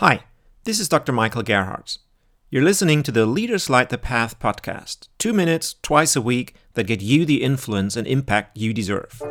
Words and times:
Hi, 0.00 0.24
this 0.64 0.78
is 0.78 0.90
Dr. 0.90 1.10
Michael 1.10 1.42
Gerhardt. 1.42 1.96
You're 2.50 2.62
listening 2.62 3.02
to 3.02 3.10
the 3.10 3.24
Leaders 3.24 3.70
Light 3.70 3.88
the 3.88 3.96
Path 3.96 4.38
podcast, 4.38 5.08
two 5.16 5.32
minutes 5.32 5.76
twice 5.80 6.14
a 6.14 6.20
week 6.20 6.54
that 6.74 6.86
get 6.86 7.00
you 7.00 7.24
the 7.24 7.42
influence 7.42 7.96
and 7.96 8.06
impact 8.06 8.58
you 8.58 8.74
deserve. 8.74 9.22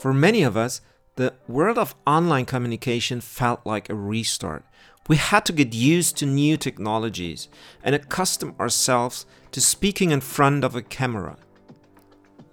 For 0.00 0.12
many 0.12 0.42
of 0.42 0.54
us, 0.54 0.82
the 1.16 1.32
world 1.48 1.78
of 1.78 1.94
online 2.06 2.44
communication 2.44 3.22
felt 3.22 3.64
like 3.64 3.88
a 3.88 3.94
restart. 3.94 4.66
We 5.08 5.16
had 5.16 5.46
to 5.46 5.54
get 5.54 5.72
used 5.72 6.18
to 6.18 6.26
new 6.26 6.58
technologies 6.58 7.48
and 7.82 7.94
accustom 7.94 8.54
ourselves 8.60 9.24
to 9.52 9.62
speaking 9.62 10.10
in 10.10 10.20
front 10.20 10.62
of 10.62 10.76
a 10.76 10.82
camera. 10.82 11.38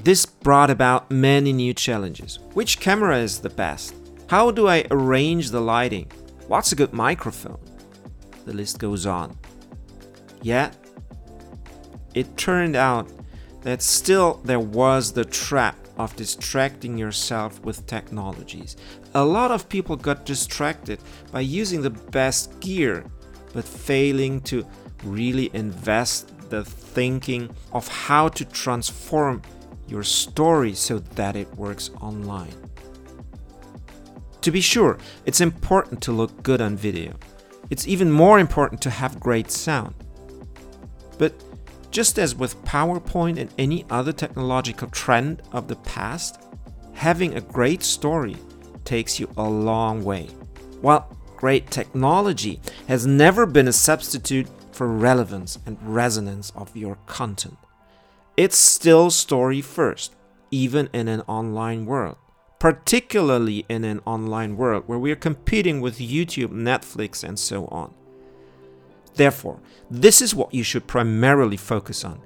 This 0.02 0.26
brought 0.26 0.70
about 0.70 1.12
many 1.12 1.52
new 1.52 1.74
challenges. 1.74 2.40
Which 2.54 2.80
camera 2.80 3.18
is 3.18 3.42
the 3.42 3.50
best? 3.50 3.99
How 4.30 4.52
do 4.52 4.68
I 4.68 4.86
arrange 4.92 5.50
the 5.50 5.60
lighting? 5.60 6.12
What's 6.48 6.72
a 6.72 6.76
good 6.76 6.94
microphone? 6.94 7.58
The 8.46 8.54
list 8.54 8.78
goes 8.78 9.08
on. 9.08 9.36
Yet, 10.44 10.78
it 12.14 12.38
turned 12.38 12.76
out 12.76 13.10
that 13.64 13.82
still 13.82 14.40
there 14.44 14.60
was 14.60 15.12
the 15.12 15.26
trap 15.26 15.76
of 15.98 16.16
distracting 16.16 16.96
yourself 16.96 17.60
with 17.62 17.88
technologies. 17.88 18.78
A 19.16 19.26
lot 19.26 19.50
of 19.50 19.68
people 19.68 19.96
got 19.96 20.28
distracted 20.28 21.00
by 21.32 21.40
using 21.40 21.82
the 21.82 21.90
best 21.90 22.60
gear, 22.60 23.04
but 23.52 23.66
failing 23.66 24.42
to 24.42 24.64
really 25.06 25.50
invest 25.56 26.32
the 26.52 26.64
thinking 26.64 27.50
of 27.72 27.88
how 27.88 28.28
to 28.28 28.46
transform 28.46 29.42
your 29.88 30.04
story 30.04 30.76
so 30.76 31.00
that 31.00 31.36
it 31.36 31.52
works 31.56 31.90
online. 32.00 32.54
To 34.50 34.54
be 34.54 34.62
sure, 34.62 34.98
it's 35.28 35.42
important 35.42 36.02
to 36.02 36.12
look 36.12 36.42
good 36.42 36.60
on 36.60 36.76
video. 36.76 37.14
It's 37.70 37.88
even 37.88 38.10
more 38.10 38.40
important 38.40 38.82
to 38.82 38.90
have 38.90 39.20
great 39.20 39.52
sound. 39.52 39.94
But 41.20 41.36
just 41.92 42.18
as 42.18 42.34
with 42.34 42.60
PowerPoint 42.66 43.38
and 43.38 43.54
any 43.60 43.86
other 43.92 44.12
technological 44.12 44.88
trend 44.88 45.44
of 45.52 45.68
the 45.68 45.76
past, 45.76 46.42
having 46.94 47.36
a 47.36 47.42
great 47.42 47.84
story 47.84 48.38
takes 48.86 49.20
you 49.20 49.30
a 49.38 49.48
long 49.48 50.04
way. 50.04 50.26
While 50.82 51.16
great 51.38 51.70
technology 51.70 52.60
has 52.88 53.06
never 53.06 53.46
been 53.46 53.68
a 53.68 53.72
substitute 53.72 54.48
for 54.72 54.88
relevance 54.88 55.60
and 55.68 55.78
resonance 55.84 56.52
of 56.56 56.76
your 56.76 56.96
content, 57.06 57.60
it's 58.36 58.58
still 58.58 59.12
story 59.12 59.62
first, 59.62 60.16
even 60.50 60.90
in 60.92 61.08
an 61.08 61.22
online 61.28 61.86
world 61.86 62.18
particularly 62.60 63.66
in 63.70 63.84
an 63.86 64.02
online 64.06 64.58
world 64.58 64.84
where 64.86 65.00
we 65.00 65.12
are 65.12 65.16
competing 65.16 65.80
with 65.82 65.98
YouTube, 65.98 66.50
Netflix, 66.50 67.24
and 67.24 67.40
so 67.40 67.66
on. 67.68 67.94
Therefore, 69.16 69.60
this 69.90 70.22
is 70.22 70.36
what 70.36 70.54
you 70.54 70.64
should 70.64 70.86
primarily 70.86 71.58
focus 71.58 72.04
on. 72.06 72.22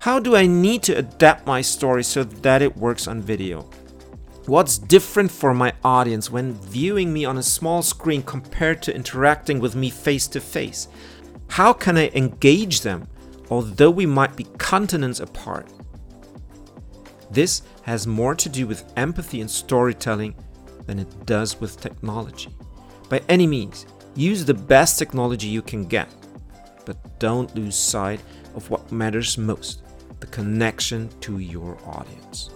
How 0.00 0.18
do 0.18 0.36
I 0.36 0.46
need 0.46 0.82
to 0.84 0.92
adapt 0.98 1.46
my 1.46 1.62
story 1.62 2.04
so 2.04 2.24
that 2.24 2.60
it 2.60 2.76
works 2.76 3.08
on 3.08 3.22
video? 3.22 3.68
What's 4.46 4.76
different 4.76 5.30
for 5.30 5.54
my 5.54 5.72
audience 5.82 6.30
when 6.30 6.52
viewing 6.52 7.10
me 7.10 7.24
on 7.24 7.38
a 7.38 7.42
small 7.42 7.80
screen 7.80 8.22
compared 8.22 8.82
to 8.82 8.94
interacting 8.94 9.60
with 9.60 9.74
me 9.74 9.88
face 9.88 10.26
to 10.28 10.40
face? 10.40 10.88
How 11.48 11.72
can 11.72 11.96
I 11.96 12.10
engage 12.14 12.82
them, 12.82 13.08
although 13.48 13.90
we 13.90 14.04
might 14.04 14.36
be 14.36 14.44
continents 14.58 15.20
apart? 15.20 15.66
This 17.34 17.62
has 17.82 18.06
more 18.06 18.36
to 18.36 18.48
do 18.48 18.64
with 18.64 18.92
empathy 18.96 19.40
and 19.40 19.50
storytelling 19.50 20.36
than 20.86 21.00
it 21.00 21.26
does 21.26 21.60
with 21.60 21.80
technology. 21.80 22.54
By 23.08 23.22
any 23.28 23.44
means, 23.44 23.86
use 24.14 24.44
the 24.44 24.54
best 24.54 25.00
technology 25.00 25.48
you 25.48 25.60
can 25.60 25.84
get, 25.84 26.08
but 26.86 27.18
don't 27.18 27.52
lose 27.56 27.74
sight 27.74 28.20
of 28.54 28.70
what 28.70 28.92
matters 28.92 29.36
most 29.36 29.82
the 30.20 30.28
connection 30.28 31.08
to 31.22 31.40
your 31.40 31.76
audience. 31.84 32.50